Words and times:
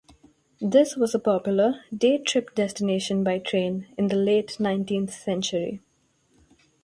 This 0.59 0.95
was 0.95 1.13
a 1.13 1.19
popular 1.19 1.83
day 1.95 2.17
trip 2.17 2.55
destination 2.55 3.23
by 3.23 3.37
train 3.37 3.85
in 3.99 4.07
the 4.07 4.15
late 4.15 4.59
nineteenth 4.59 5.13
century. 5.13 5.79